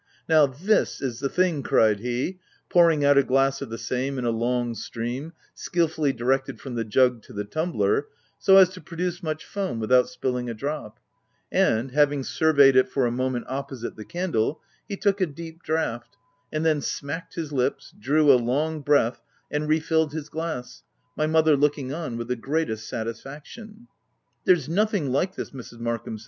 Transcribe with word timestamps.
"Now 0.27 0.47
this 0.47 0.99
is 0.99 1.19
the 1.19 1.29
thing!" 1.29 1.61
cried 1.61 1.99
he, 1.99 2.39
pouring 2.71 3.03
OF 3.05 3.09
WILDFKLL 3.09 3.13
HALL. 3.13 3.15
7^ 3.17 3.17
out 3.17 3.17
a 3.19 3.23
glass 3.27 3.61
of 3.61 3.69
the 3.69 3.77
same 3.77 4.17
in 4.17 4.25
a 4.25 4.31
long 4.31 4.73
stream, 4.73 5.33
skil 5.53 5.87
fully 5.87 6.11
directed 6.11 6.59
from 6.59 6.73
the 6.73 6.83
jug 6.83 7.21
to 7.21 7.33
the 7.33 7.43
tumbler, 7.43 8.07
so 8.39 8.57
as 8.57 8.69
to 8.69 8.81
produce 8.81 9.21
much 9.21 9.45
foam 9.45 9.79
without 9.79 10.09
spilling 10.09 10.49
a 10.49 10.55
drop; 10.55 10.97
and, 11.51 11.91
having 11.91 12.23
surveyed 12.23 12.75
it 12.75 12.89
for 12.89 13.05
a 13.05 13.11
moment 13.11 13.45
opposite 13.47 13.95
the 13.95 14.03
candle, 14.03 14.59
he 14.89 14.97
took 14.97 15.21
a 15.21 15.27
deep 15.27 15.61
draught, 15.61 16.17
and 16.51 16.65
then 16.65 16.81
smacked 16.81 17.35
his 17.35 17.51
lips, 17.51 17.93
drew 17.99 18.33
a 18.33 18.41
long 18.43 18.81
breath, 18.81 19.21
and 19.51 19.69
refilled 19.69 20.13
his 20.13 20.29
glass, 20.29 20.81
my 21.15 21.27
mother 21.27 21.55
looking 21.55 21.91
ou 21.91 22.15
with 22.17 22.27
the 22.27 22.35
greatest 22.35 22.87
satisfaction. 22.89 23.87
"There's 24.45 24.67
nothing 24.67 25.11
like 25.11 25.35
this 25.35 25.51
Mrs. 25.51 25.77
Markham 25.79 26.17